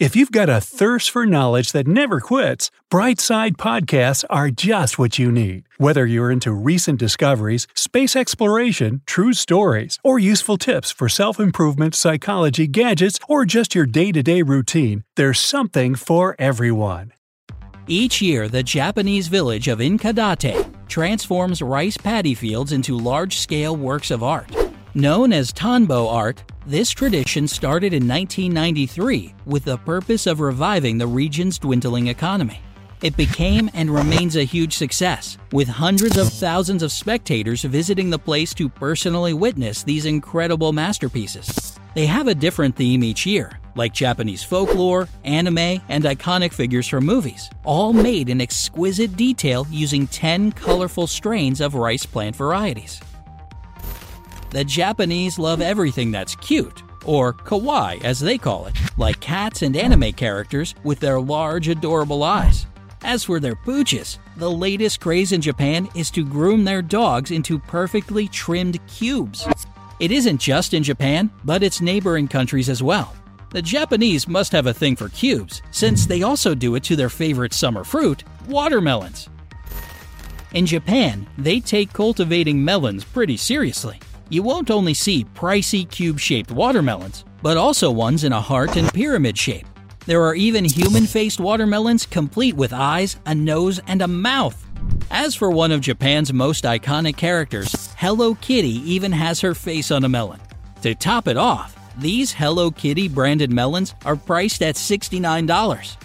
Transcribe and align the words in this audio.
If 0.00 0.16
you've 0.16 0.32
got 0.32 0.48
a 0.48 0.60
thirst 0.60 1.08
for 1.08 1.24
knowledge 1.24 1.70
that 1.70 1.86
never 1.86 2.18
quits, 2.18 2.68
Brightside 2.90 3.52
Podcasts 3.52 4.24
are 4.28 4.50
just 4.50 4.98
what 4.98 5.20
you 5.20 5.30
need. 5.30 5.68
Whether 5.78 6.04
you're 6.04 6.32
into 6.32 6.52
recent 6.52 6.98
discoveries, 6.98 7.68
space 7.76 8.16
exploration, 8.16 9.02
true 9.06 9.32
stories, 9.32 10.00
or 10.02 10.18
useful 10.18 10.56
tips 10.56 10.90
for 10.90 11.08
self 11.08 11.38
improvement, 11.38 11.94
psychology, 11.94 12.66
gadgets, 12.66 13.20
or 13.28 13.44
just 13.44 13.76
your 13.76 13.86
day 13.86 14.10
to 14.10 14.20
day 14.20 14.42
routine, 14.42 15.04
there's 15.14 15.38
something 15.38 15.94
for 15.94 16.34
everyone. 16.40 17.12
Each 17.86 18.20
year, 18.20 18.48
the 18.48 18.64
Japanese 18.64 19.28
village 19.28 19.68
of 19.68 19.78
Inakadate 19.78 20.88
transforms 20.88 21.62
rice 21.62 21.96
paddy 21.96 22.34
fields 22.34 22.72
into 22.72 22.98
large 22.98 23.38
scale 23.38 23.76
works 23.76 24.10
of 24.10 24.24
art. 24.24 24.50
Known 24.96 25.32
as 25.32 25.52
Tanbo 25.52 26.06
art, 26.08 26.44
this 26.68 26.90
tradition 26.90 27.48
started 27.48 27.92
in 27.92 28.06
1993 28.06 29.34
with 29.44 29.64
the 29.64 29.78
purpose 29.78 30.28
of 30.28 30.38
reviving 30.38 30.98
the 30.98 31.06
region's 31.08 31.58
dwindling 31.58 32.06
economy. 32.06 32.60
It 33.02 33.16
became 33.16 33.68
and 33.74 33.90
remains 33.90 34.36
a 34.36 34.44
huge 34.44 34.76
success, 34.76 35.36
with 35.50 35.66
hundreds 35.66 36.16
of 36.16 36.32
thousands 36.32 36.84
of 36.84 36.92
spectators 36.92 37.62
visiting 37.62 38.08
the 38.08 38.20
place 38.20 38.54
to 38.54 38.68
personally 38.68 39.32
witness 39.32 39.82
these 39.82 40.06
incredible 40.06 40.72
masterpieces. 40.72 41.76
They 41.96 42.06
have 42.06 42.28
a 42.28 42.34
different 42.34 42.76
theme 42.76 43.02
each 43.02 43.26
year, 43.26 43.50
like 43.74 43.92
Japanese 43.92 44.44
folklore, 44.44 45.08
anime, 45.24 45.82
and 45.88 46.04
iconic 46.04 46.52
figures 46.52 46.86
from 46.86 47.04
movies, 47.04 47.50
all 47.64 47.92
made 47.92 48.28
in 48.28 48.40
exquisite 48.40 49.16
detail 49.16 49.66
using 49.72 50.06
10 50.06 50.52
colorful 50.52 51.08
strains 51.08 51.60
of 51.60 51.74
rice 51.74 52.06
plant 52.06 52.36
varieties. 52.36 53.00
The 54.54 54.64
Japanese 54.64 55.36
love 55.36 55.60
everything 55.60 56.12
that's 56.12 56.36
cute, 56.36 56.84
or 57.04 57.32
kawaii 57.32 58.04
as 58.04 58.20
they 58.20 58.38
call 58.38 58.66
it, 58.66 58.76
like 58.96 59.18
cats 59.18 59.62
and 59.62 59.76
anime 59.76 60.12
characters 60.12 60.76
with 60.84 61.00
their 61.00 61.20
large, 61.20 61.66
adorable 61.66 62.22
eyes. 62.22 62.68
As 63.02 63.24
for 63.24 63.40
their 63.40 63.56
pooches, 63.56 64.18
the 64.36 64.48
latest 64.48 65.00
craze 65.00 65.32
in 65.32 65.40
Japan 65.40 65.88
is 65.96 66.08
to 66.12 66.24
groom 66.24 66.62
their 66.62 66.82
dogs 66.82 67.32
into 67.32 67.58
perfectly 67.58 68.28
trimmed 68.28 68.78
cubes. 68.86 69.44
It 69.98 70.12
isn't 70.12 70.38
just 70.38 70.72
in 70.72 70.84
Japan, 70.84 71.32
but 71.42 71.64
its 71.64 71.80
neighboring 71.80 72.28
countries 72.28 72.68
as 72.68 72.80
well. 72.80 73.12
The 73.50 73.60
Japanese 73.60 74.28
must 74.28 74.52
have 74.52 74.68
a 74.68 74.72
thing 74.72 74.94
for 74.94 75.08
cubes, 75.08 75.62
since 75.72 76.06
they 76.06 76.22
also 76.22 76.54
do 76.54 76.76
it 76.76 76.84
to 76.84 76.94
their 76.94 77.10
favorite 77.10 77.54
summer 77.54 77.82
fruit, 77.82 78.22
watermelons. 78.46 79.28
In 80.52 80.64
Japan, 80.64 81.26
they 81.38 81.58
take 81.58 81.92
cultivating 81.92 82.64
melons 82.64 83.02
pretty 83.02 83.36
seriously. 83.36 83.98
You 84.30 84.42
won't 84.42 84.70
only 84.70 84.94
see 84.94 85.24
pricey 85.24 85.88
cube 85.88 86.18
shaped 86.18 86.50
watermelons, 86.50 87.24
but 87.42 87.56
also 87.56 87.90
ones 87.90 88.24
in 88.24 88.32
a 88.32 88.40
heart 88.40 88.76
and 88.76 88.92
pyramid 88.92 89.36
shape. 89.36 89.66
There 90.06 90.22
are 90.22 90.34
even 90.34 90.64
human 90.64 91.06
faced 91.06 91.40
watermelons 91.40 92.06
complete 92.06 92.56
with 92.56 92.72
eyes, 92.72 93.16
a 93.26 93.34
nose, 93.34 93.80
and 93.86 94.02
a 94.02 94.08
mouth. 94.08 94.66
As 95.10 95.34
for 95.34 95.50
one 95.50 95.72
of 95.72 95.80
Japan's 95.80 96.32
most 96.32 96.64
iconic 96.64 97.16
characters, 97.16 97.90
Hello 97.96 98.34
Kitty 98.34 98.82
even 98.90 99.12
has 99.12 99.40
her 99.40 99.54
face 99.54 99.90
on 99.90 100.04
a 100.04 100.08
melon. 100.08 100.40
To 100.82 100.94
top 100.94 101.28
it 101.28 101.36
off, 101.36 101.76
these 101.98 102.32
Hello 102.32 102.70
Kitty 102.70 103.08
branded 103.08 103.52
melons 103.52 103.94
are 104.04 104.16
priced 104.16 104.62
at 104.62 104.74
$69. 104.74 105.96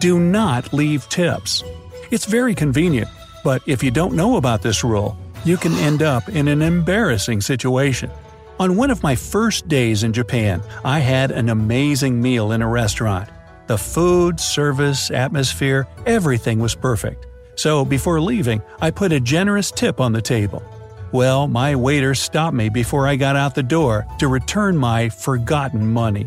Do 0.00 0.18
not 0.18 0.72
leave 0.72 1.08
tips. 1.08 1.62
It's 2.10 2.24
very 2.24 2.54
convenient, 2.54 3.08
but 3.44 3.62
if 3.66 3.82
you 3.82 3.90
don't 3.90 4.14
know 4.14 4.36
about 4.36 4.62
this 4.62 4.82
rule, 4.82 5.16
you 5.44 5.56
can 5.56 5.72
end 5.74 6.02
up 6.02 6.28
in 6.28 6.48
an 6.48 6.62
embarrassing 6.62 7.40
situation. 7.40 8.10
On 8.60 8.76
one 8.76 8.90
of 8.90 9.02
my 9.02 9.16
first 9.16 9.66
days 9.66 10.04
in 10.04 10.12
Japan, 10.12 10.62
I 10.84 11.00
had 11.00 11.30
an 11.30 11.48
amazing 11.48 12.20
meal 12.20 12.52
in 12.52 12.62
a 12.62 12.68
restaurant. 12.68 13.28
The 13.66 13.78
food, 13.78 14.38
service, 14.38 15.10
atmosphere, 15.10 15.88
everything 16.06 16.58
was 16.60 16.74
perfect. 16.74 17.26
So 17.56 17.84
before 17.84 18.20
leaving, 18.20 18.62
I 18.80 18.90
put 18.90 19.12
a 19.12 19.20
generous 19.20 19.70
tip 19.70 20.00
on 20.00 20.12
the 20.12 20.22
table. 20.22 20.62
Well, 21.12 21.48
my 21.48 21.74
waiter 21.74 22.14
stopped 22.14 22.56
me 22.56 22.68
before 22.68 23.06
I 23.06 23.16
got 23.16 23.36
out 23.36 23.54
the 23.54 23.62
door 23.62 24.06
to 24.18 24.28
return 24.28 24.76
my 24.76 25.08
forgotten 25.08 25.92
money. 25.92 26.26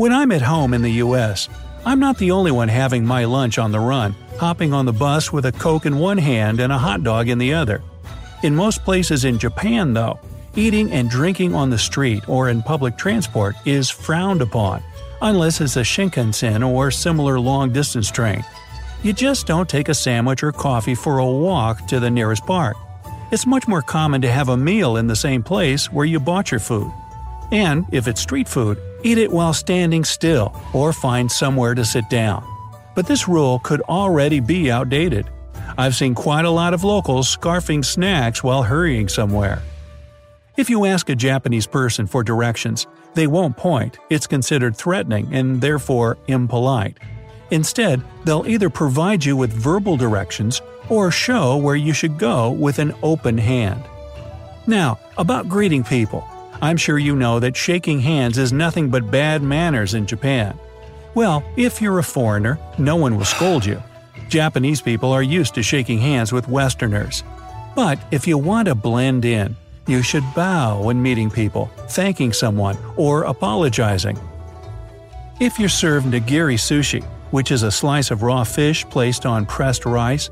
When 0.00 0.14
I'm 0.14 0.32
at 0.32 0.40
home 0.40 0.72
in 0.72 0.80
the 0.80 1.02
US, 1.04 1.50
I'm 1.84 2.00
not 2.00 2.16
the 2.16 2.30
only 2.30 2.50
one 2.50 2.68
having 2.68 3.04
my 3.04 3.26
lunch 3.26 3.58
on 3.58 3.70
the 3.70 3.80
run, 3.80 4.14
hopping 4.38 4.72
on 4.72 4.86
the 4.86 4.94
bus 4.94 5.30
with 5.30 5.44
a 5.44 5.52
Coke 5.52 5.84
in 5.84 5.98
one 5.98 6.16
hand 6.16 6.58
and 6.58 6.72
a 6.72 6.78
hot 6.78 7.02
dog 7.02 7.28
in 7.28 7.36
the 7.36 7.52
other. 7.52 7.82
In 8.42 8.56
most 8.56 8.82
places 8.82 9.26
in 9.26 9.38
Japan, 9.38 9.92
though, 9.92 10.18
eating 10.56 10.90
and 10.90 11.10
drinking 11.10 11.54
on 11.54 11.68
the 11.68 11.76
street 11.76 12.26
or 12.30 12.48
in 12.48 12.62
public 12.62 12.96
transport 12.96 13.56
is 13.66 13.90
frowned 13.90 14.40
upon, 14.40 14.82
unless 15.20 15.60
it's 15.60 15.76
a 15.76 15.80
Shinkansen 15.80 16.66
or 16.66 16.90
similar 16.90 17.38
long 17.38 17.70
distance 17.70 18.10
train. 18.10 18.42
You 19.02 19.12
just 19.12 19.46
don't 19.46 19.68
take 19.68 19.90
a 19.90 20.00
sandwich 20.06 20.42
or 20.42 20.50
coffee 20.50 20.94
for 20.94 21.18
a 21.18 21.26
walk 21.30 21.86
to 21.88 22.00
the 22.00 22.08
nearest 22.08 22.46
park. 22.46 22.78
It's 23.32 23.44
much 23.44 23.68
more 23.68 23.82
common 23.82 24.22
to 24.22 24.32
have 24.32 24.48
a 24.48 24.56
meal 24.56 24.96
in 24.96 25.08
the 25.08 25.14
same 25.14 25.42
place 25.42 25.92
where 25.92 26.06
you 26.06 26.18
bought 26.18 26.50
your 26.50 26.60
food. 26.60 26.90
And 27.52 27.84
if 27.92 28.08
it's 28.08 28.22
street 28.22 28.48
food, 28.48 28.78
eat 29.02 29.18
it 29.18 29.30
while 29.30 29.52
standing 29.52 30.04
still 30.04 30.54
or 30.72 30.92
find 30.92 31.30
somewhere 31.30 31.74
to 31.74 31.84
sit 31.84 32.08
down. 32.10 32.44
But 32.94 33.06
this 33.06 33.28
rule 33.28 33.58
could 33.60 33.80
already 33.82 34.40
be 34.40 34.70
outdated. 34.70 35.28
I've 35.78 35.94
seen 35.94 36.14
quite 36.14 36.44
a 36.44 36.50
lot 36.50 36.74
of 36.74 36.84
locals 36.84 37.34
scarfing 37.34 37.84
snacks 37.84 38.42
while 38.42 38.62
hurrying 38.62 39.08
somewhere. 39.08 39.62
If 40.56 40.68
you 40.68 40.84
ask 40.84 41.08
a 41.08 41.14
Japanese 41.14 41.66
person 41.66 42.06
for 42.06 42.22
directions, 42.22 42.86
they 43.14 43.26
won't 43.26 43.56
point, 43.56 43.98
it's 44.10 44.26
considered 44.26 44.76
threatening 44.76 45.32
and 45.32 45.60
therefore 45.60 46.18
impolite. 46.26 46.98
Instead, 47.50 48.02
they'll 48.24 48.46
either 48.46 48.70
provide 48.70 49.24
you 49.24 49.36
with 49.36 49.52
verbal 49.52 49.96
directions 49.96 50.60
or 50.88 51.10
show 51.10 51.56
where 51.56 51.76
you 51.76 51.92
should 51.92 52.18
go 52.18 52.50
with 52.50 52.78
an 52.78 52.94
open 53.02 53.38
hand. 53.38 53.82
Now, 54.66 54.98
about 55.16 55.48
greeting 55.48 55.82
people. 55.82 56.24
I'm 56.62 56.76
sure 56.76 56.98
you 56.98 57.16
know 57.16 57.40
that 57.40 57.56
shaking 57.56 58.00
hands 58.00 58.36
is 58.36 58.52
nothing 58.52 58.90
but 58.90 59.10
bad 59.10 59.42
manners 59.42 59.94
in 59.94 60.06
Japan. 60.06 60.58
Well, 61.14 61.42
if 61.56 61.80
you're 61.80 61.98
a 61.98 62.04
foreigner, 62.04 62.58
no 62.76 62.96
one 62.96 63.16
will 63.16 63.24
scold 63.24 63.64
you. 63.64 63.82
Japanese 64.28 64.82
people 64.82 65.10
are 65.10 65.22
used 65.22 65.54
to 65.54 65.62
shaking 65.62 65.98
hands 65.98 66.32
with 66.32 66.48
Westerners. 66.48 67.24
But 67.74 67.98
if 68.10 68.26
you 68.26 68.36
want 68.36 68.68
to 68.68 68.74
blend 68.74 69.24
in, 69.24 69.56
you 69.86 70.02
should 70.02 70.24
bow 70.34 70.82
when 70.82 71.02
meeting 71.02 71.30
people, 71.30 71.70
thanking 71.88 72.32
someone, 72.32 72.76
or 72.96 73.24
apologizing. 73.24 74.18
If 75.40 75.58
you're 75.58 75.70
served 75.70 76.06
nigiri 76.06 76.58
sushi, 76.58 77.02
which 77.30 77.50
is 77.50 77.62
a 77.62 77.70
slice 77.70 78.10
of 78.10 78.22
raw 78.22 78.44
fish 78.44 78.84
placed 78.84 79.24
on 79.24 79.46
pressed 79.46 79.86
rice, 79.86 80.28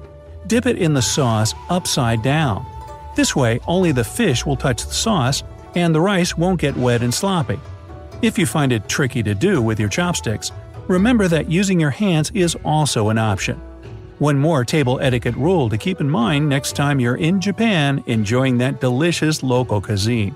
dip 0.47 0.67
it 0.67 0.77
in 0.77 0.93
the 0.93 1.03
sauce 1.03 1.55
upside 1.71 2.23
down. 2.23 2.67
This 3.17 3.35
way, 3.35 3.61
only 3.67 3.93
the 3.93 4.05
fish 4.05 4.45
will 4.45 4.57
touch 4.57 4.85
the 4.85 4.93
sauce 4.93 5.43
and 5.75 5.95
the 5.95 6.01
rice 6.01 6.37
won't 6.37 6.61
get 6.61 6.77
wet 6.77 7.03
and 7.03 7.13
sloppy. 7.13 7.59
If 8.23 8.39
you 8.39 8.47
find 8.47 8.73
it 8.73 8.89
tricky 8.89 9.23
to 9.23 9.35
do 9.35 9.63
with 9.63 9.79
your 9.79 9.89
chopsticks, 9.89 10.51
remember 10.89 11.29
that 11.29 11.51
using 11.51 11.79
your 11.79 11.91
hands 11.91 12.31
is 12.35 12.57
also 12.65 13.11
an 13.11 13.19
option. 13.19 13.61
One 14.19 14.39
more 14.39 14.65
table 14.65 14.99
etiquette 15.01 15.37
rule 15.37 15.69
to 15.69 15.79
keep 15.79 16.01
in 16.01 16.11
mind 16.11 16.49
next 16.49 16.75
time 16.75 16.99
you're 16.99 17.17
in 17.17 17.41
Japan 17.41 18.03
enjoying 18.07 18.59
that 18.59 18.81
delicious 18.81 19.45
local 19.45 19.81
cuisine. 19.81 20.35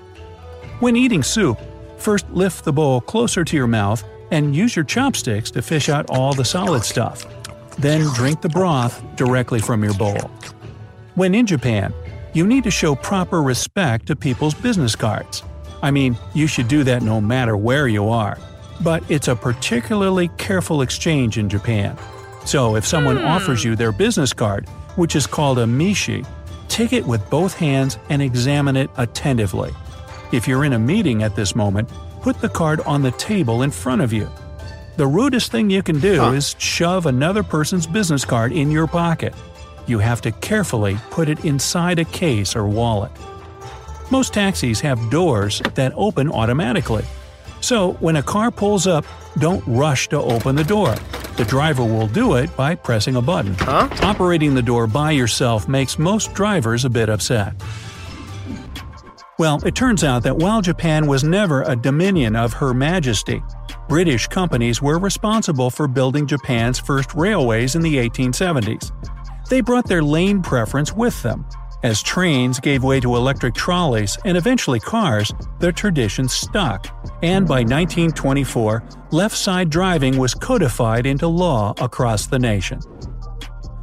When 0.79 0.95
eating 0.95 1.23
soup, 1.23 1.59
first 1.97 2.29
lift 2.31 2.63
the 2.63 2.71
bowl 2.71 3.01
closer 3.01 3.43
to 3.43 3.57
your 3.57 3.67
mouth 3.67 4.03
and 4.31 4.55
use 4.55 4.75
your 4.75 4.85
chopsticks 4.85 5.51
to 5.51 5.61
fish 5.61 5.89
out 5.89 6.09
all 6.09 6.33
the 6.33 6.45
solid 6.45 6.83
stuff. 6.85 7.25
Then 7.77 8.05
drink 8.13 8.41
the 8.41 8.49
broth 8.49 9.03
directly 9.15 9.59
from 9.59 9.83
your 9.83 9.93
bowl. 9.95 10.31
When 11.15 11.35
in 11.35 11.45
Japan, 11.45 11.93
you 12.33 12.47
need 12.47 12.63
to 12.63 12.71
show 12.71 12.95
proper 12.95 13.41
respect 13.41 14.07
to 14.07 14.15
people's 14.15 14.53
business 14.53 14.95
cards. 14.95 15.43
I 15.81 15.91
mean, 15.91 16.17
you 16.33 16.47
should 16.47 16.67
do 16.67 16.83
that 16.83 17.03
no 17.03 17.21
matter 17.21 17.55
where 17.55 17.87
you 17.87 18.09
are. 18.09 18.37
But 18.81 19.03
it's 19.09 19.27
a 19.27 19.35
particularly 19.35 20.29
careful 20.37 20.81
exchange 20.81 21.37
in 21.37 21.47
Japan. 21.47 21.97
So 22.45 22.75
if 22.75 22.85
someone 22.85 23.17
hmm. 23.17 23.25
offers 23.25 23.63
you 23.63 23.75
their 23.75 23.91
business 23.91 24.33
card, 24.33 24.67
which 24.95 25.15
is 25.15 25.27
called 25.27 25.59
a 25.59 25.65
meishi, 25.65 26.25
take 26.69 26.93
it 26.93 27.05
with 27.05 27.29
both 27.29 27.53
hands 27.53 27.97
and 28.09 28.21
examine 28.21 28.75
it 28.75 28.89
attentively. 28.97 29.71
If 30.31 30.47
you're 30.47 30.65
in 30.65 30.73
a 30.73 30.79
meeting 30.79 31.21
at 31.21 31.35
this 31.35 31.55
moment, 31.55 31.89
put 32.21 32.39
the 32.41 32.49
card 32.49 32.81
on 32.81 33.03
the 33.03 33.11
table 33.11 33.61
in 33.61 33.69
front 33.69 34.01
of 34.01 34.11
you. 34.11 34.29
The 34.95 35.07
rudest 35.07 35.51
thing 35.51 35.69
you 35.69 35.83
can 35.83 35.99
do 35.99 36.33
is 36.33 36.55
shove 36.59 37.05
another 37.05 37.43
person's 37.43 37.87
business 37.87 38.25
card 38.25 38.51
in 38.51 38.71
your 38.71 38.87
pocket. 38.87 39.33
You 39.85 39.99
have 39.99 40.21
to 40.21 40.31
carefully 40.31 40.97
put 41.09 41.29
it 41.29 41.43
inside 41.45 41.99
a 41.99 42.05
case 42.05 42.55
or 42.55 42.67
wallet. 42.67 43.11
Most 44.11 44.33
taxis 44.33 44.79
have 44.81 45.09
doors 45.09 45.61
that 45.75 45.93
open 45.95 46.29
automatically. 46.31 47.03
So 47.61 47.93
when 47.93 48.17
a 48.17 48.23
car 48.23 48.51
pulls 48.51 48.87
up, 48.87 49.05
don't 49.37 49.63
rush 49.65 50.09
to 50.09 50.19
open 50.19 50.55
the 50.55 50.63
door. 50.63 50.95
The 51.37 51.45
driver 51.45 51.83
will 51.83 52.07
do 52.07 52.35
it 52.35 52.55
by 52.55 52.75
pressing 52.75 53.15
a 53.15 53.21
button. 53.21 53.55
Huh? 53.55 53.89
Operating 54.03 54.53
the 54.53 54.61
door 54.61 54.85
by 54.85 55.11
yourself 55.11 55.67
makes 55.67 55.97
most 55.97 56.33
drivers 56.33 56.85
a 56.85 56.89
bit 56.89 57.09
upset. 57.09 57.55
Well, 59.39 59.59
it 59.65 59.75
turns 59.75 60.03
out 60.03 60.23
that 60.23 60.37
while 60.37 60.61
Japan 60.61 61.07
was 61.07 61.23
never 61.23 61.63
a 61.63 61.75
dominion 61.75 62.35
of 62.35 62.53
Her 62.53 62.73
Majesty, 62.73 63.41
British 63.89 64.27
companies 64.27 64.81
were 64.81 64.99
responsible 64.99 65.69
for 65.69 65.87
building 65.87 66.27
Japan's 66.27 66.79
first 66.79 67.15
railways 67.15 67.75
in 67.75 67.81
the 67.81 67.95
1870s. 67.95 68.91
They 69.49 69.61
brought 69.61 69.87
their 69.87 70.03
lane 70.03 70.41
preference 70.41 70.93
with 70.93 71.21
them. 71.23 71.45
As 71.83 72.01
trains 72.01 72.61
gave 72.61 72.81
way 72.81 73.01
to 73.01 73.17
electric 73.17 73.55
trolleys 73.55 74.17
and 74.23 74.37
eventually 74.37 74.79
cars, 74.79 75.33
the 75.59 75.71
tradition 75.71 76.29
stuck, 76.29 76.87
and 77.21 77.45
by 77.45 77.59
1924, 77.59 78.83
left 79.11 79.35
side 79.35 79.69
driving 79.69 80.17
was 80.17 80.33
codified 80.33 81.05
into 81.05 81.27
law 81.27 81.73
across 81.81 82.25
the 82.25 82.39
nation. 82.39 82.79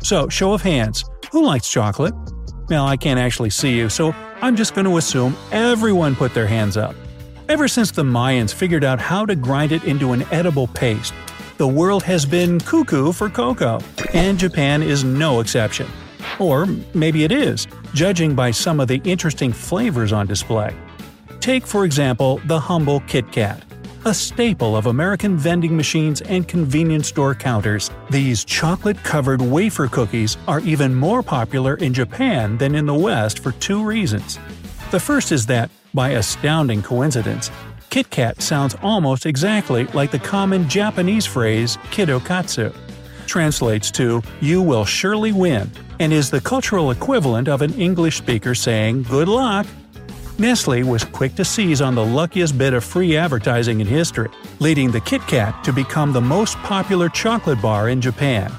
So, 0.02 0.30
show 0.30 0.54
of 0.54 0.62
hands, 0.62 1.04
who 1.30 1.44
likes 1.44 1.70
chocolate? 1.70 2.14
Now, 2.70 2.86
I 2.86 2.96
can't 2.96 3.20
actually 3.20 3.50
see 3.50 3.76
you, 3.76 3.90
so 3.90 4.14
I'm 4.40 4.56
just 4.56 4.74
going 4.74 4.86
to 4.86 4.96
assume 4.96 5.36
everyone 5.52 6.16
put 6.16 6.32
their 6.32 6.46
hands 6.46 6.78
up. 6.78 6.96
Ever 7.50 7.68
since 7.68 7.90
the 7.90 8.04
Mayans 8.04 8.54
figured 8.54 8.84
out 8.84 8.98
how 8.98 9.26
to 9.26 9.34
grind 9.34 9.72
it 9.72 9.84
into 9.84 10.12
an 10.12 10.22
edible 10.30 10.68
paste, 10.68 11.12
the 11.60 11.68
world 11.68 12.02
has 12.02 12.24
been 12.24 12.58
cuckoo 12.58 13.12
for 13.12 13.28
cocoa, 13.28 13.78
and 14.14 14.38
Japan 14.38 14.82
is 14.82 15.04
no 15.04 15.40
exception. 15.40 15.86
Or 16.38 16.64
maybe 16.94 17.22
it 17.22 17.30
is, 17.30 17.66
judging 17.92 18.34
by 18.34 18.50
some 18.50 18.80
of 18.80 18.88
the 18.88 19.02
interesting 19.04 19.52
flavors 19.52 20.10
on 20.10 20.26
display. 20.26 20.74
Take, 21.40 21.66
for 21.66 21.84
example, 21.84 22.40
the 22.46 22.58
humble 22.58 23.00
Kit 23.00 23.30
Kat. 23.30 23.62
A 24.06 24.14
staple 24.14 24.74
of 24.74 24.86
American 24.86 25.36
vending 25.36 25.76
machines 25.76 26.22
and 26.22 26.48
convenience 26.48 27.08
store 27.08 27.34
counters, 27.34 27.90
these 28.08 28.42
chocolate 28.42 28.96
covered 29.02 29.42
wafer 29.42 29.86
cookies 29.86 30.38
are 30.48 30.60
even 30.60 30.94
more 30.94 31.22
popular 31.22 31.74
in 31.74 31.92
Japan 31.92 32.56
than 32.56 32.74
in 32.74 32.86
the 32.86 32.94
West 32.94 33.40
for 33.40 33.52
two 33.52 33.84
reasons. 33.84 34.38
The 34.92 35.00
first 35.00 35.30
is 35.30 35.44
that, 35.46 35.70
by 35.92 36.12
astounding 36.12 36.80
coincidence, 36.80 37.50
Kit 37.90 38.08
Kat 38.08 38.40
sounds 38.40 38.76
almost 38.82 39.26
exactly 39.26 39.84
like 39.86 40.12
the 40.12 40.18
common 40.20 40.68
Japanese 40.68 41.26
phrase 41.26 41.76
kitto 41.90 42.20
katsu. 42.20 42.72
Translates 43.26 43.90
to, 43.90 44.22
you 44.40 44.62
will 44.62 44.84
surely 44.84 45.32
win, 45.32 45.68
and 45.98 46.12
is 46.12 46.30
the 46.30 46.40
cultural 46.40 46.92
equivalent 46.92 47.48
of 47.48 47.62
an 47.62 47.74
English 47.74 48.16
speaker 48.16 48.54
saying, 48.54 49.02
good 49.02 49.26
luck. 49.26 49.66
Nestle 50.38 50.84
was 50.84 51.04
quick 51.04 51.34
to 51.34 51.44
seize 51.44 51.80
on 51.80 51.96
the 51.96 52.04
luckiest 52.04 52.56
bit 52.56 52.74
of 52.74 52.84
free 52.84 53.16
advertising 53.16 53.80
in 53.80 53.88
history, 53.88 54.30
leading 54.60 54.92
the 54.92 55.00
Kit 55.00 55.22
Kat 55.22 55.64
to 55.64 55.72
become 55.72 56.12
the 56.12 56.20
most 56.20 56.56
popular 56.58 57.08
chocolate 57.08 57.60
bar 57.60 57.88
in 57.88 58.00
Japan. 58.00 58.52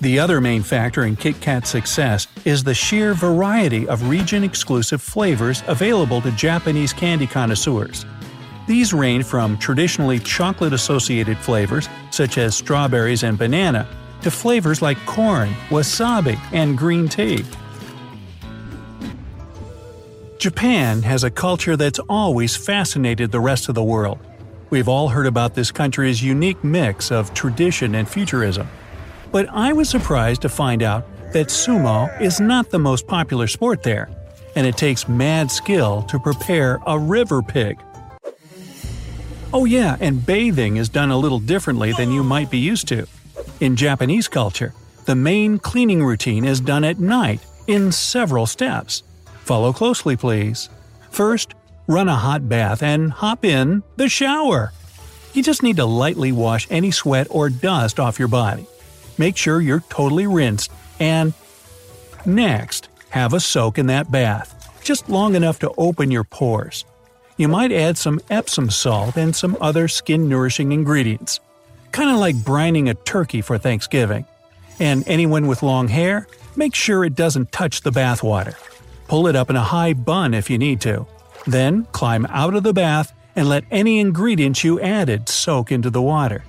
The 0.00 0.18
other 0.18 0.40
main 0.40 0.62
factor 0.62 1.04
in 1.04 1.16
Kit 1.16 1.38
Kat's 1.42 1.68
success 1.68 2.26
is 2.46 2.64
the 2.64 2.72
sheer 2.72 3.12
variety 3.12 3.86
of 3.88 4.08
region 4.08 4.42
exclusive 4.42 5.02
flavors 5.02 5.62
available 5.66 6.22
to 6.22 6.30
Japanese 6.32 6.94
candy 6.94 7.26
connoisseurs. 7.26 8.06
These 8.68 8.92
range 8.92 9.24
from 9.24 9.56
traditionally 9.56 10.18
chocolate 10.18 10.74
associated 10.74 11.38
flavors, 11.38 11.88
such 12.10 12.36
as 12.36 12.54
strawberries 12.54 13.22
and 13.22 13.38
banana, 13.38 13.88
to 14.20 14.30
flavors 14.30 14.82
like 14.82 14.98
corn, 15.06 15.48
wasabi, 15.70 16.38
and 16.52 16.76
green 16.76 17.08
tea. 17.08 17.46
Japan 20.36 21.00
has 21.00 21.24
a 21.24 21.30
culture 21.30 21.78
that's 21.78 21.98
always 22.10 22.56
fascinated 22.56 23.32
the 23.32 23.40
rest 23.40 23.70
of 23.70 23.74
the 23.74 23.82
world. 23.82 24.18
We've 24.68 24.86
all 24.86 25.08
heard 25.08 25.26
about 25.26 25.54
this 25.54 25.70
country's 25.70 26.22
unique 26.22 26.62
mix 26.62 27.10
of 27.10 27.32
tradition 27.32 27.94
and 27.94 28.06
futurism. 28.06 28.68
But 29.32 29.48
I 29.48 29.72
was 29.72 29.88
surprised 29.88 30.42
to 30.42 30.50
find 30.50 30.82
out 30.82 31.06
that 31.32 31.46
sumo 31.46 32.20
is 32.20 32.38
not 32.38 32.68
the 32.68 32.78
most 32.78 33.06
popular 33.06 33.46
sport 33.46 33.82
there, 33.82 34.10
and 34.54 34.66
it 34.66 34.76
takes 34.76 35.08
mad 35.08 35.50
skill 35.50 36.02
to 36.02 36.18
prepare 36.18 36.80
a 36.86 36.98
river 36.98 37.40
pig. 37.40 37.80
Oh, 39.50 39.64
yeah, 39.64 39.96
and 40.00 40.24
bathing 40.24 40.76
is 40.76 40.90
done 40.90 41.10
a 41.10 41.16
little 41.16 41.38
differently 41.38 41.92
than 41.92 42.12
you 42.12 42.22
might 42.22 42.50
be 42.50 42.58
used 42.58 42.86
to. 42.88 43.06
In 43.60 43.76
Japanese 43.76 44.28
culture, 44.28 44.74
the 45.06 45.14
main 45.14 45.58
cleaning 45.58 46.04
routine 46.04 46.44
is 46.44 46.60
done 46.60 46.84
at 46.84 46.98
night 46.98 47.40
in 47.66 47.90
several 47.90 48.44
steps. 48.44 49.02
Follow 49.44 49.72
closely, 49.72 50.16
please. 50.16 50.68
First, 51.10 51.54
run 51.86 52.08
a 52.08 52.14
hot 52.14 52.46
bath 52.46 52.82
and 52.82 53.10
hop 53.10 53.42
in 53.42 53.82
the 53.96 54.10
shower. 54.10 54.72
You 55.32 55.42
just 55.42 55.62
need 55.62 55.76
to 55.76 55.86
lightly 55.86 56.30
wash 56.30 56.66
any 56.70 56.90
sweat 56.90 57.26
or 57.30 57.48
dust 57.48 57.98
off 57.98 58.18
your 58.18 58.28
body. 58.28 58.66
Make 59.16 59.38
sure 59.38 59.62
you're 59.62 59.84
totally 59.88 60.26
rinsed, 60.26 60.70
and 61.00 61.32
next, 62.26 62.90
have 63.10 63.32
a 63.32 63.40
soak 63.40 63.78
in 63.78 63.86
that 63.86 64.10
bath, 64.10 64.70
just 64.84 65.08
long 65.08 65.34
enough 65.34 65.58
to 65.60 65.72
open 65.78 66.10
your 66.10 66.24
pores. 66.24 66.84
You 67.38 67.46
might 67.46 67.70
add 67.70 67.96
some 67.96 68.20
Epsom 68.28 68.68
salt 68.68 69.16
and 69.16 69.34
some 69.34 69.56
other 69.60 69.86
skin 69.86 70.28
nourishing 70.28 70.72
ingredients. 70.72 71.38
Kind 71.92 72.10
of 72.10 72.16
like 72.16 72.34
brining 72.34 72.90
a 72.90 72.94
turkey 72.94 73.42
for 73.42 73.56
Thanksgiving. 73.58 74.26
And 74.80 75.06
anyone 75.06 75.46
with 75.46 75.62
long 75.62 75.86
hair, 75.86 76.26
make 76.56 76.74
sure 76.74 77.04
it 77.04 77.14
doesn't 77.14 77.52
touch 77.52 77.82
the 77.82 77.92
bath 77.92 78.24
water. 78.24 78.54
Pull 79.06 79.28
it 79.28 79.36
up 79.36 79.50
in 79.50 79.56
a 79.56 79.62
high 79.62 79.92
bun 79.92 80.34
if 80.34 80.50
you 80.50 80.58
need 80.58 80.80
to. 80.80 81.06
Then 81.46 81.84
climb 81.92 82.26
out 82.26 82.54
of 82.54 82.64
the 82.64 82.72
bath 82.72 83.12
and 83.36 83.48
let 83.48 83.62
any 83.70 84.00
ingredients 84.00 84.64
you 84.64 84.80
added 84.80 85.28
soak 85.28 85.70
into 85.70 85.90
the 85.90 86.02
water. 86.02 86.44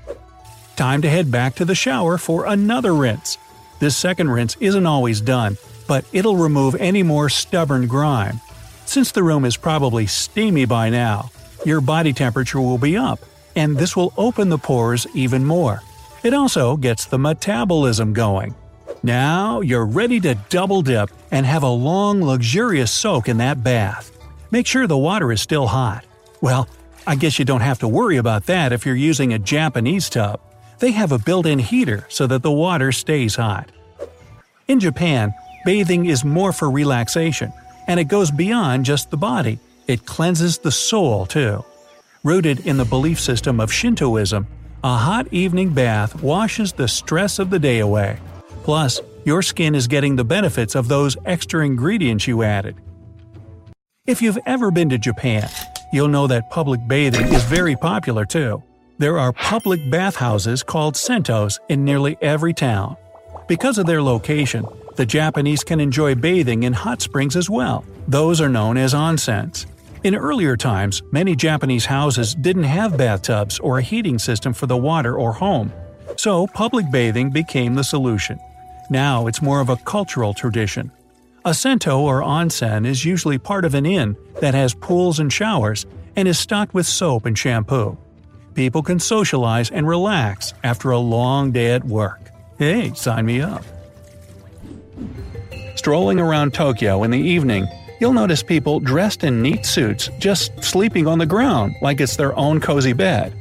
Time 0.75 1.03
to 1.03 1.09
head 1.09 1.29
back 1.29 1.53
to 1.55 1.65
the 1.65 1.75
shower 1.75 2.17
for 2.17 2.47
another 2.47 2.95
rinse. 2.95 3.37
This 3.77 3.95
second 3.95 4.31
rinse 4.31 4.57
isn't 4.59 4.87
always 4.87 5.21
done, 5.21 5.57
but 5.87 6.03
it'll 6.13 6.35
remove 6.35 6.73
any 6.79 7.03
more 7.03 7.29
stubborn 7.29 7.85
grime. 7.85 8.41
Since 8.89 9.11
the 9.11 9.21
room 9.21 9.45
is 9.45 9.55
probably 9.55 10.07
steamy 10.07 10.65
by 10.65 10.89
now, 10.89 11.29
your 11.63 11.79
body 11.79 12.11
temperature 12.11 12.59
will 12.59 12.79
be 12.79 12.97
up, 12.97 13.19
and 13.55 13.77
this 13.77 13.95
will 13.95 14.11
open 14.17 14.49
the 14.49 14.57
pores 14.57 15.05
even 15.13 15.45
more. 15.45 15.83
It 16.23 16.33
also 16.33 16.75
gets 16.75 17.05
the 17.05 17.19
metabolism 17.19 18.13
going. 18.13 18.55
Now 19.03 19.61
you're 19.61 19.85
ready 19.85 20.19
to 20.21 20.33
double 20.49 20.81
dip 20.81 21.11
and 21.29 21.45
have 21.45 21.61
a 21.61 21.69
long, 21.69 22.23
luxurious 22.23 22.91
soak 22.91 23.29
in 23.29 23.37
that 23.37 23.63
bath. 23.63 24.11
Make 24.49 24.65
sure 24.65 24.87
the 24.87 24.97
water 24.97 25.31
is 25.31 25.39
still 25.39 25.67
hot. 25.67 26.03
Well, 26.41 26.67
I 27.05 27.13
guess 27.15 27.37
you 27.37 27.45
don't 27.45 27.61
have 27.61 27.77
to 27.79 27.87
worry 27.87 28.17
about 28.17 28.47
that 28.47 28.73
if 28.73 28.87
you're 28.87 28.95
using 28.95 29.33
a 29.33 29.37
Japanese 29.37 30.09
tub. 30.09 30.41
They 30.79 30.93
have 30.93 31.11
a 31.11 31.19
built 31.19 31.45
in 31.45 31.59
heater 31.59 32.07
so 32.09 32.25
that 32.25 32.41
the 32.41 32.51
water 32.51 32.91
stays 32.91 33.35
hot. 33.35 33.69
In 34.67 34.79
Japan, 34.79 35.31
bathing 35.63 36.07
is 36.07 36.25
more 36.25 36.51
for 36.51 36.71
relaxation, 36.71 37.53
and 37.89 37.99
it 37.99 38.05
goes 38.05 38.29
beyond 38.29 38.85
just 38.85 39.09
the 39.09 39.17
body, 39.17 39.57
it 39.87 40.05
cleanses 40.05 40.59
the 40.59 40.71
soul 40.71 41.25
too. 41.25 41.65
Rooted 42.23 42.65
in 42.67 42.77
the 42.77 42.85
belief 42.85 43.19
system 43.19 43.59
of 43.59 43.73
Shintoism, 43.73 44.45
a 44.83 44.97
hot 44.97 45.27
evening 45.33 45.73
bath 45.73 46.21
washes 46.21 46.71
the 46.71 46.87
stress 46.87 47.39
of 47.39 47.49
the 47.49 47.57
day 47.57 47.79
away. 47.79 48.19
Plus, 48.63 49.01
your 49.25 49.41
skin 49.41 49.73
is 49.73 49.87
getting 49.87 50.15
the 50.15 50.23
benefits 50.23 50.75
of 50.75 50.87
those 50.87 51.17
extra 51.25 51.65
ingredients 51.65 52.27
you 52.27 52.43
added. 52.43 52.75
If 54.05 54.21
you've 54.21 54.39
ever 54.45 54.69
been 54.69 54.89
to 54.89 54.99
Japan, 54.99 55.49
you'll 55.91 56.09
know 56.09 56.27
that 56.27 56.51
public 56.51 56.79
bathing 56.87 57.33
is 57.33 57.43
very 57.43 57.75
popular 57.75 58.23
too. 58.23 58.61
There 58.99 59.17
are 59.17 59.33
public 59.33 59.79
bathhouses 59.89 60.61
called 60.61 60.93
sentos 60.93 61.57
in 61.69 61.85
nearly 61.85 62.17
every 62.21 62.53
town. 62.53 62.97
Because 63.47 63.79
of 63.79 63.87
their 63.87 64.03
location, 64.03 64.65
the 64.99 65.05
Japanese 65.05 65.63
can 65.63 65.79
enjoy 65.79 66.13
bathing 66.13 66.63
in 66.63 66.73
hot 66.73 67.01
springs 67.01 67.37
as 67.37 67.49
well. 67.49 67.85
Those 68.09 68.41
are 68.41 68.49
known 68.49 68.75
as 68.75 68.93
onsens. 68.93 69.65
In 70.03 70.13
earlier 70.13 70.57
times, 70.57 71.01
many 71.13 71.37
Japanese 71.37 71.85
houses 71.85 72.35
didn't 72.35 72.65
have 72.65 72.97
bathtubs 72.97 73.59
or 73.59 73.77
a 73.77 73.81
heating 73.81 74.19
system 74.19 74.51
for 74.51 74.65
the 74.65 74.75
water 74.75 75.15
or 75.17 75.31
home, 75.31 75.71
so 76.17 76.47
public 76.47 76.91
bathing 76.91 77.29
became 77.29 77.75
the 77.75 77.83
solution. 77.85 78.41
Now 78.89 79.27
it's 79.27 79.41
more 79.41 79.61
of 79.61 79.69
a 79.69 79.77
cultural 79.77 80.33
tradition. 80.33 80.91
A 81.45 81.53
sento 81.53 81.97
or 81.97 82.19
onsen 82.21 82.85
is 82.85 83.05
usually 83.05 83.37
part 83.37 83.63
of 83.63 83.75
an 83.75 83.85
inn 83.85 84.17
that 84.41 84.53
has 84.53 84.73
pools 84.73 85.17
and 85.17 85.31
showers 85.31 85.85
and 86.17 86.27
is 86.27 86.37
stocked 86.37 86.73
with 86.73 86.85
soap 86.85 87.25
and 87.25 87.39
shampoo. 87.39 87.97
People 88.53 88.83
can 88.83 88.99
socialize 88.99 89.71
and 89.71 89.87
relax 89.87 90.53
after 90.61 90.91
a 90.91 90.99
long 90.99 91.53
day 91.53 91.71
at 91.71 91.85
work. 91.85 92.19
Hey, 92.57 92.91
sign 92.95 93.25
me 93.25 93.39
up. 93.39 93.63
Strolling 95.79 96.19
around 96.19 96.53
Tokyo 96.53 97.03
in 97.03 97.11
the 97.11 97.17
evening, 97.17 97.65
you'll 98.01 98.11
notice 98.11 98.43
people 98.43 98.81
dressed 98.81 99.23
in 99.23 99.41
neat 99.41 99.65
suits 99.65 100.09
just 100.19 100.61
sleeping 100.61 101.07
on 101.07 101.19
the 101.19 101.25
ground 101.25 101.73
like 101.81 102.01
it's 102.01 102.17
their 102.17 102.37
own 102.37 102.59
cozy 102.59 102.91
bed. 102.91 103.33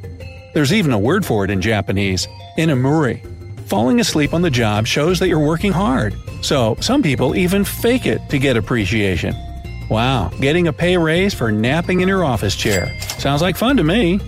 There's 0.53 0.71
even 0.71 0.93
a 0.93 0.97
word 0.97 1.25
for 1.25 1.43
it 1.43 1.51
in 1.51 1.59
Japanese, 1.59 2.29
inemuri. 2.57 3.19
Falling 3.67 3.99
asleep 3.99 4.33
on 4.33 4.41
the 4.41 4.49
job 4.49 4.87
shows 4.87 5.19
that 5.19 5.27
you're 5.27 5.45
working 5.45 5.73
hard, 5.73 6.15
so 6.41 6.77
some 6.79 7.03
people 7.03 7.35
even 7.35 7.65
fake 7.65 8.05
it 8.05 8.21
to 8.29 8.39
get 8.39 8.55
appreciation. 8.55 9.35
Wow, 9.89 10.31
getting 10.39 10.69
a 10.69 10.73
pay 10.73 10.97
raise 10.97 11.33
for 11.33 11.51
napping 11.51 11.99
in 11.99 12.07
your 12.07 12.23
office 12.23 12.55
chair. 12.55 12.97
Sounds 13.17 13.41
like 13.41 13.57
fun 13.57 13.75
to 13.75 13.83
me. 13.83 14.21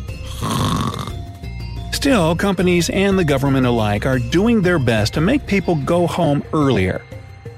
Still, 1.94 2.36
companies 2.36 2.90
and 2.90 3.18
the 3.18 3.24
government 3.24 3.66
alike 3.66 4.06
are 4.06 4.20
doing 4.20 4.64
their 4.64 4.80
best 4.80 5.14
to 5.14 5.22
make 5.22 5.48
people 5.48 5.76
go 5.76 6.08
home 6.08 6.44
earlier. 6.52 7.02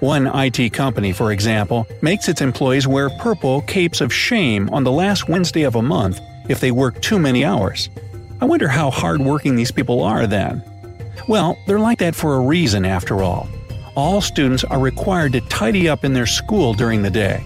One 0.04 0.28
IT 0.28 0.74
company, 0.74 1.14
for 1.14 1.32
example, 1.32 1.88
makes 2.02 2.28
its 2.28 2.42
employees 2.42 2.86
wear 2.86 3.10
purple 3.10 3.62
capes 3.62 4.02
of 4.02 4.14
shame 4.14 4.70
on 4.72 4.84
the 4.84 4.92
last 4.92 5.30
Wednesday 5.30 5.64
of 5.64 5.76
a 5.76 5.82
month 5.82 6.20
if 6.50 6.60
they 6.60 6.72
work 6.72 7.02
too 7.02 7.18
many 7.18 7.46
hours. 7.46 7.90
I 8.42 8.46
wonder 8.46 8.68
how 8.68 8.92
hardworking 8.92 9.56
these 9.56 9.72
people 9.72 10.04
are 10.04 10.28
then. 10.28 10.62
Well, 11.30 11.58
they're 11.66 11.80
like 11.80 12.00
that 12.00 12.16
for 12.16 12.36
a 12.36 12.42
reason, 12.42 12.84
after 12.84 13.24
all. 13.24 13.48
All 13.96 14.20
students 14.20 14.66
are 14.66 14.78
required 14.78 15.32
to 15.32 15.42
tidy 15.48 15.88
up 15.88 16.04
in 16.04 16.12
their 16.12 16.26
school 16.26 16.74
during 16.74 17.02
the 17.02 17.10
day. 17.10 17.42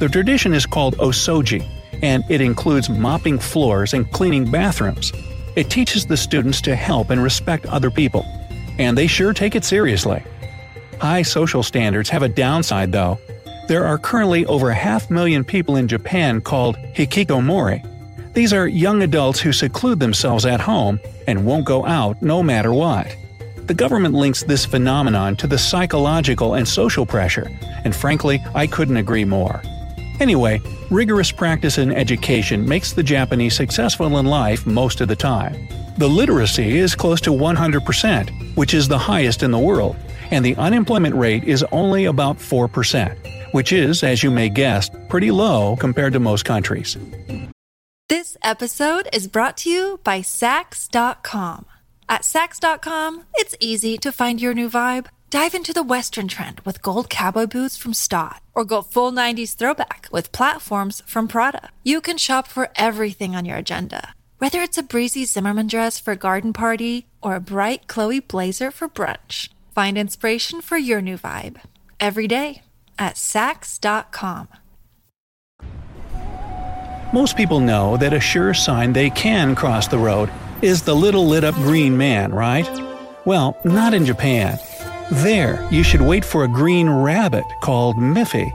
The 0.00 0.08
tradition 0.08 0.54
is 0.54 0.66
called 0.66 0.96
osoji, 0.96 1.64
and 2.02 2.24
it 2.28 2.40
includes 2.40 2.90
mopping 2.90 3.38
floors 3.38 3.94
and 3.94 4.10
cleaning 4.10 4.50
bathrooms. 4.50 5.12
It 5.54 5.70
teaches 5.70 6.04
the 6.04 6.16
students 6.16 6.60
to 6.62 6.74
help 6.74 7.10
and 7.10 7.22
respect 7.22 7.64
other 7.66 7.92
people, 7.92 8.26
and 8.76 8.98
they 8.98 9.06
sure 9.06 9.32
take 9.32 9.54
it 9.54 9.64
seriously. 9.64 10.24
High 11.00 11.22
social 11.22 11.62
standards 11.62 12.08
have 12.10 12.22
a 12.22 12.28
downside, 12.28 12.92
though. 12.92 13.18
There 13.68 13.84
are 13.84 13.98
currently 13.98 14.46
over 14.46 14.72
half 14.72 15.10
million 15.10 15.44
people 15.44 15.76
in 15.76 15.88
Japan 15.88 16.40
called 16.40 16.76
hikikomori. 16.94 17.84
These 18.32 18.52
are 18.52 18.68
young 18.68 19.02
adults 19.02 19.40
who 19.40 19.52
seclude 19.52 19.98
themselves 19.98 20.46
at 20.46 20.60
home 20.60 21.00
and 21.26 21.44
won't 21.44 21.64
go 21.64 21.84
out 21.84 22.20
no 22.22 22.42
matter 22.42 22.72
what. 22.72 23.14
The 23.66 23.74
government 23.74 24.14
links 24.14 24.44
this 24.44 24.64
phenomenon 24.64 25.36
to 25.36 25.46
the 25.46 25.58
psychological 25.58 26.54
and 26.54 26.68
social 26.68 27.04
pressure, 27.04 27.50
and 27.84 27.94
frankly, 27.94 28.40
I 28.54 28.66
couldn't 28.66 28.96
agree 28.96 29.24
more. 29.24 29.60
Anyway, 30.20 30.60
rigorous 30.90 31.32
practice 31.32 31.76
in 31.76 31.92
education 31.92 32.66
makes 32.66 32.92
the 32.92 33.02
Japanese 33.02 33.56
successful 33.56 34.18
in 34.18 34.26
life 34.26 34.66
most 34.66 35.00
of 35.00 35.08
the 35.08 35.16
time. 35.16 35.68
The 35.98 36.08
literacy 36.08 36.78
is 36.78 36.94
close 36.94 37.20
to 37.22 37.30
100%, 37.30 38.54
which 38.54 38.72
is 38.72 38.86
the 38.86 38.98
highest 38.98 39.42
in 39.42 39.50
the 39.50 39.58
world, 39.58 39.96
and 40.30 40.44
the 40.44 40.56
unemployment 40.56 41.14
rate 41.14 41.44
is 41.44 41.64
only 41.72 42.04
about 42.04 42.38
4%, 42.38 43.52
which 43.52 43.72
is, 43.72 44.02
as 44.02 44.22
you 44.22 44.30
may 44.30 44.48
guess, 44.48 44.90
pretty 45.08 45.30
low 45.30 45.76
compared 45.76 46.12
to 46.12 46.20
most 46.20 46.44
countries. 46.44 46.96
This 48.08 48.36
episode 48.42 49.08
is 49.12 49.26
brought 49.26 49.56
to 49.58 49.70
you 49.70 49.98
by 50.04 50.20
Saks.com. 50.20 51.66
At 52.08 52.22
Saks.com, 52.22 53.24
it's 53.34 53.56
easy 53.58 53.98
to 53.98 54.12
find 54.12 54.40
your 54.40 54.54
new 54.54 54.70
vibe. 54.70 55.06
Dive 55.28 55.56
into 55.56 55.72
the 55.72 55.82
Western 55.82 56.28
trend 56.28 56.60
with 56.60 56.82
gold 56.82 57.10
cowboy 57.10 57.46
boots 57.46 57.76
from 57.76 57.92
Staud, 57.92 58.38
or 58.54 58.64
go 58.64 58.80
full 58.80 59.10
90s 59.10 59.56
throwback 59.56 60.08
with 60.12 60.30
platforms 60.30 61.02
from 61.04 61.26
Prada. 61.26 61.70
You 61.82 62.00
can 62.00 62.16
shop 62.16 62.46
for 62.46 62.70
everything 62.76 63.34
on 63.34 63.44
your 63.44 63.56
agenda, 63.56 64.14
whether 64.38 64.62
it's 64.62 64.78
a 64.78 64.84
breezy 64.84 65.24
Zimmermann 65.24 65.66
dress 65.66 65.98
for 65.98 66.12
a 66.12 66.16
garden 66.16 66.52
party 66.52 67.08
or 67.20 67.34
a 67.34 67.40
bright 67.40 67.88
Chloe 67.88 68.20
blazer 68.20 68.70
for 68.70 68.88
brunch. 68.88 69.48
Find 69.76 69.98
inspiration 69.98 70.62
for 70.62 70.78
your 70.78 71.02
new 71.02 71.18
vibe 71.18 71.60
every 72.00 72.26
day 72.26 72.62
at 72.98 73.16
Saks.com. 73.16 74.48
Most 77.12 77.36
people 77.36 77.60
know 77.60 77.98
that 77.98 78.14
a 78.14 78.18
sure 78.18 78.54
sign 78.54 78.94
they 78.94 79.10
can 79.10 79.54
cross 79.54 79.86
the 79.86 79.98
road 79.98 80.30
is 80.62 80.80
the 80.80 80.94
little 80.94 81.26
lit 81.26 81.44
up 81.44 81.54
green 81.56 81.94
man, 81.94 82.32
right? 82.32 82.66
Well, 83.26 83.54
not 83.66 83.92
in 83.92 84.06
Japan. 84.06 84.58
There, 85.12 85.62
you 85.70 85.82
should 85.82 86.00
wait 86.00 86.24
for 86.24 86.44
a 86.44 86.48
green 86.48 86.88
rabbit 86.88 87.44
called 87.60 87.96
Miffy. 87.96 88.50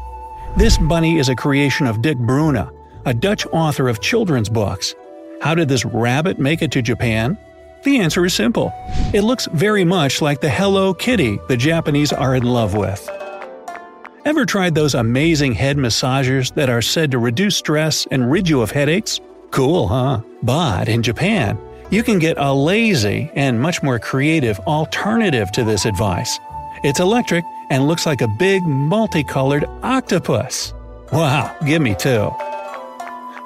This 0.58 0.80
bunny 0.80 1.20
is 1.20 1.30
a 1.30 1.36
creation 1.36 1.86
of 1.86 2.02
Dick 2.02 2.18
Bruna, 2.18 2.72
a 3.06 3.14
Dutch 3.14 3.46
author 3.52 3.90
of 3.90 4.02
children's 4.02 4.50
books. 4.50 4.96
How 5.40 5.54
did 5.54 5.68
this 5.68 5.86
rabbit 5.86 6.40
make 6.40 6.64
it 6.64 6.72
to 6.72 6.82
Japan? 6.82 7.38
The 7.84 8.00
answer 8.00 8.26
is 8.26 8.34
simple. 8.34 8.72
It 9.14 9.22
looks 9.22 9.48
very 9.48 9.84
much 9.84 10.22
like 10.22 10.40
the 10.40 10.50
Hello 10.50 10.94
Kitty 10.94 11.40
the 11.48 11.58
Japanese 11.58 12.14
are 12.14 12.36
in 12.36 12.44
love 12.44 12.76
with. 12.76 13.10
Ever 14.24 14.46
tried 14.46 14.76
those 14.76 14.94
amazing 14.94 15.54
head 15.54 15.78
massagers 15.78 16.54
that 16.54 16.70
are 16.70 16.84
said 16.84 17.10
to 17.12 17.18
reduce 17.18 17.58
stress 17.58 18.06
and 18.12 18.32
rid 18.32 18.48
you 18.48 18.62
of 18.62 18.70
headaches? 18.70 19.20
Cool, 19.50 19.88
huh? 19.88 20.22
But 20.44 20.90
in 20.90 21.02
Japan, 21.02 21.58
you 21.90 22.04
can 22.04 22.20
get 22.20 22.38
a 22.38 22.54
lazy 22.54 23.32
and 23.34 23.60
much 23.60 23.82
more 23.82 23.98
creative 23.98 24.60
alternative 24.62 25.52
to 25.54 25.64
this 25.64 25.86
advice. 25.86 26.40
It's 26.84 27.00
electric 27.00 27.44
and 27.72 27.88
looks 27.88 28.06
like 28.06 28.22
a 28.22 28.28
big 28.38 28.62
multicolored 28.64 29.66
octopus. 29.82 30.72
Wow, 31.12 31.56
give 31.66 31.82
me 31.82 31.96
two. 31.96 32.32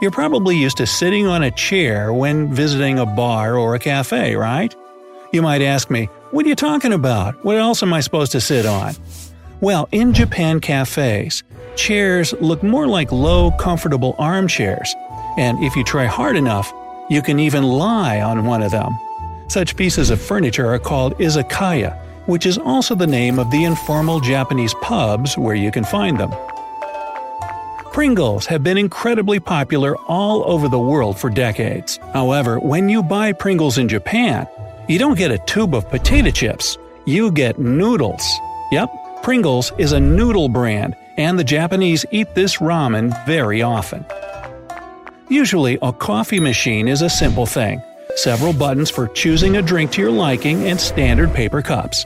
You're 0.01 0.11
probably 0.11 0.57
used 0.57 0.77
to 0.77 0.85
sitting 0.85 1.25
on 1.25 1.41
a 1.41 1.51
chair 1.51 2.11
when 2.11 2.53
visiting 2.53 2.99
a 2.99 3.05
bar 3.05 3.55
or 3.57 3.75
a 3.75 3.79
cafe, 3.79 4.35
right? 4.35 4.75
You 5.31 5.41
might 5.41 5.61
ask 5.61 5.89
me, 5.89 6.09
what 6.31 6.45
are 6.45 6.49
you 6.49 6.55
talking 6.55 6.91
about? 6.91 7.43
What 7.45 7.55
else 7.55 7.81
am 7.81 7.93
I 7.93 8.01
supposed 8.01 8.33
to 8.33 8.41
sit 8.41 8.65
on? 8.65 8.93
Well, 9.61 9.87
in 9.93 10.13
Japan 10.13 10.59
cafes, 10.59 11.43
chairs 11.77 12.33
look 12.41 12.61
more 12.61 12.87
like 12.87 13.11
low, 13.13 13.51
comfortable 13.51 14.15
armchairs, 14.19 14.93
and 15.37 15.63
if 15.63 15.77
you 15.77 15.83
try 15.85 16.05
hard 16.05 16.35
enough, 16.35 16.73
you 17.09 17.21
can 17.21 17.39
even 17.39 17.63
lie 17.63 18.19
on 18.19 18.45
one 18.45 18.63
of 18.63 18.71
them. 18.71 18.97
Such 19.47 19.77
pieces 19.77 20.09
of 20.09 20.21
furniture 20.21 20.73
are 20.73 20.79
called 20.79 21.17
izakaya, 21.19 21.97
which 22.27 22.45
is 22.45 22.57
also 22.57 22.95
the 22.95 23.07
name 23.07 23.39
of 23.39 23.49
the 23.49 23.63
informal 23.63 24.19
Japanese 24.19 24.73
pubs 24.81 25.37
where 25.37 25.55
you 25.55 25.71
can 25.71 25.85
find 25.85 26.19
them. 26.19 26.33
Pringles 27.95 28.45
have 28.47 28.61
been 28.61 28.77
incredibly 28.77 29.39
popular 29.39 29.95
all 29.95 30.43
over 30.51 30.67
the 30.67 30.77
world 30.77 31.17
for 31.17 31.29
decades. 31.29 31.97
However, 32.11 32.59
when 32.59 32.89
you 32.89 33.01
buy 33.01 33.31
Pringles 33.31 33.77
in 33.77 33.87
Japan, 33.87 34.45
you 34.89 34.99
don't 34.99 35.17
get 35.17 35.31
a 35.31 35.37
tube 35.37 35.73
of 35.73 35.87
potato 35.87 36.29
chips, 36.29 36.77
you 37.05 37.31
get 37.31 37.57
noodles. 37.57 38.21
Yep, 38.73 38.89
Pringles 39.23 39.71
is 39.77 39.93
a 39.93 39.99
noodle 40.01 40.49
brand, 40.49 40.97
and 41.15 41.39
the 41.39 41.43
Japanese 41.45 42.05
eat 42.11 42.35
this 42.35 42.57
ramen 42.57 43.15
very 43.25 43.61
often. 43.61 44.05
Usually, 45.29 45.79
a 45.81 45.93
coffee 45.93 46.41
machine 46.41 46.89
is 46.89 47.01
a 47.01 47.09
simple 47.09 47.45
thing 47.45 47.81
several 48.17 48.51
buttons 48.51 48.89
for 48.89 49.07
choosing 49.07 49.55
a 49.55 49.61
drink 49.61 49.91
to 49.91 50.01
your 50.01 50.11
liking 50.11 50.67
and 50.67 50.77
standard 50.81 51.33
paper 51.33 51.61
cups. 51.61 52.05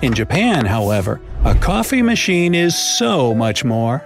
In 0.00 0.14
Japan, 0.14 0.64
however, 0.64 1.20
a 1.44 1.54
coffee 1.54 2.00
machine 2.00 2.54
is 2.54 2.74
so 2.74 3.34
much 3.34 3.66
more. 3.66 4.02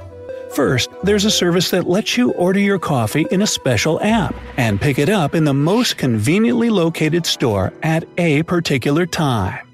First, 0.54 0.90
there's 1.04 1.25
a 1.25 1.30
service 1.30 1.71
that 1.71 1.88
lets 1.88 2.16
you 2.16 2.33
order 2.33 2.59
your 2.59 2.78
coffee 2.78 3.26
in 3.30 3.42
a 3.42 3.47
special 3.47 4.00
app 4.02 4.35
and 4.57 4.80
pick 4.80 4.99
it 4.99 5.09
up 5.09 5.37
in 5.37 5.45
the 5.45 5.54
most 5.54 5.97
conveniently 5.97 6.71
located 6.71 7.25
store 7.25 7.73
at 7.85 8.04
a 8.19 8.42
particular 8.42 9.07
time. 9.07 9.66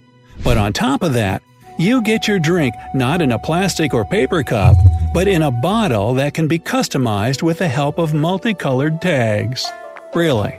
But 0.45 0.59
on 0.59 0.75
top 0.75 1.02
of 1.02 1.14
that, 1.14 1.42
you 1.78 2.02
get 2.02 2.28
your 2.28 2.38
drink 2.38 2.75
not 2.95 3.23
in 3.23 3.33
a 3.33 3.38
plastic 3.38 3.95
or 3.95 4.04
paper 4.04 4.42
cup, 4.42 4.76
but 5.14 5.26
in 5.26 5.42
a 5.42 5.50
bottle 5.50 6.12
that 6.14 6.35
can 6.35 6.47
be 6.47 6.59
customized 6.59 7.42
with 7.42 7.59
the 7.59 7.68
help 7.68 7.99
of 7.99 8.12
multicolored 8.12 9.00
tags. 9.00 9.66
Really. 10.14 10.59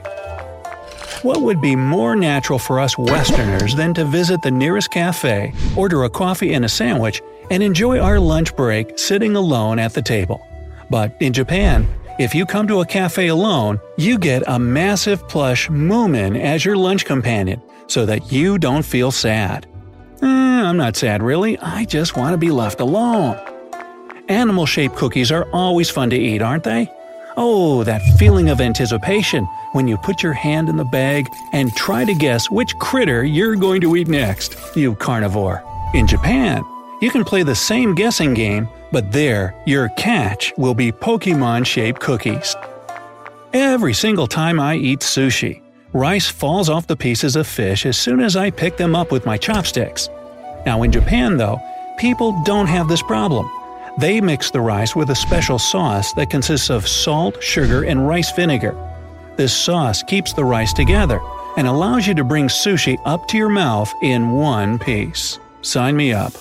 What 1.22 1.42
would 1.42 1.60
be 1.60 1.74
more 1.74 2.14
natural 2.16 2.58
for 2.58 2.80
us 2.80 2.98
Westerners 2.98 3.74
than 3.74 3.94
to 3.94 4.04
visit 4.04 4.42
the 4.42 4.50
nearest 4.50 4.90
cafe, 4.90 5.52
order 5.76 6.04
a 6.04 6.10
coffee 6.10 6.54
and 6.54 6.64
a 6.64 6.68
sandwich, 6.68 7.22
and 7.50 7.62
enjoy 7.62 7.98
our 7.98 8.18
lunch 8.18 8.54
break 8.56 8.98
sitting 8.98 9.36
alone 9.36 9.78
at 9.78 9.94
the 9.94 10.02
table. 10.02 10.46
But 10.90 11.16
in 11.20 11.32
Japan, 11.32 11.86
if 12.18 12.34
you 12.34 12.46
come 12.46 12.66
to 12.68 12.80
a 12.80 12.86
cafe 12.86 13.28
alone, 13.28 13.80
you 13.96 14.18
get 14.18 14.42
a 14.46 14.58
massive 14.58 15.28
plush 15.28 15.68
Moomin 15.68 16.40
as 16.40 16.64
your 16.64 16.76
lunch 16.76 17.04
companion 17.04 17.62
so 17.86 18.04
that 18.06 18.32
you 18.32 18.58
don't 18.58 18.84
feel 18.84 19.10
sad. 19.10 19.66
Eh, 20.20 20.26
I'm 20.26 20.76
not 20.76 20.96
sad 20.96 21.22
really, 21.22 21.58
I 21.58 21.84
just 21.84 22.16
want 22.16 22.34
to 22.34 22.38
be 22.38 22.50
left 22.50 22.80
alone. 22.80 23.38
Animal 24.28 24.66
shaped 24.66 24.96
cookies 24.96 25.30
are 25.30 25.48
always 25.52 25.88
fun 25.88 26.10
to 26.10 26.16
eat, 26.16 26.42
aren't 26.42 26.64
they? 26.64 26.92
Oh, 27.36 27.84
that 27.84 28.02
feeling 28.18 28.48
of 28.50 28.60
anticipation 28.60 29.44
when 29.72 29.86
you 29.86 29.96
put 29.98 30.24
your 30.24 30.32
hand 30.32 30.68
in 30.68 30.76
the 30.76 30.84
bag 30.84 31.28
and 31.52 31.72
try 31.76 32.04
to 32.04 32.14
guess 32.14 32.50
which 32.50 32.76
critter 32.78 33.24
you're 33.24 33.54
going 33.54 33.80
to 33.82 33.94
eat 33.94 34.08
next, 34.08 34.56
you 34.74 34.96
carnivore. 34.96 35.62
In 35.94 36.06
Japan, 36.08 36.64
you 37.00 37.10
can 37.10 37.24
play 37.24 37.42
the 37.42 37.54
same 37.54 37.94
guessing 37.94 38.34
game, 38.34 38.68
but 38.90 39.12
there, 39.12 39.54
your 39.66 39.88
catch 39.90 40.52
will 40.56 40.74
be 40.74 40.90
Pokemon 40.90 41.66
shaped 41.66 42.00
cookies. 42.00 42.56
Every 43.52 43.94
single 43.94 44.26
time 44.26 44.58
I 44.60 44.76
eat 44.76 45.00
sushi, 45.00 45.62
rice 45.92 46.28
falls 46.28 46.68
off 46.68 46.86
the 46.86 46.96
pieces 46.96 47.36
of 47.36 47.46
fish 47.46 47.86
as 47.86 47.96
soon 47.96 48.20
as 48.20 48.36
I 48.36 48.50
pick 48.50 48.76
them 48.76 48.94
up 48.94 49.10
with 49.10 49.26
my 49.26 49.36
chopsticks. 49.36 50.08
Now, 50.66 50.82
in 50.82 50.92
Japan, 50.92 51.36
though, 51.36 51.60
people 51.98 52.42
don't 52.44 52.66
have 52.66 52.88
this 52.88 53.02
problem. 53.02 53.50
They 53.98 54.20
mix 54.20 54.50
the 54.50 54.60
rice 54.60 54.94
with 54.94 55.10
a 55.10 55.14
special 55.14 55.58
sauce 55.58 56.12
that 56.12 56.30
consists 56.30 56.70
of 56.70 56.86
salt, 56.86 57.42
sugar, 57.42 57.84
and 57.84 58.06
rice 58.06 58.30
vinegar. 58.32 58.76
This 59.36 59.52
sauce 59.56 60.02
keeps 60.02 60.32
the 60.32 60.44
rice 60.44 60.72
together 60.72 61.20
and 61.56 61.66
allows 61.66 62.06
you 62.06 62.14
to 62.14 62.24
bring 62.24 62.48
sushi 62.48 62.98
up 63.04 63.26
to 63.28 63.36
your 63.36 63.48
mouth 63.48 63.92
in 64.02 64.30
one 64.30 64.78
piece. 64.78 65.38
Sign 65.62 65.96
me 65.96 66.12
up. 66.12 66.32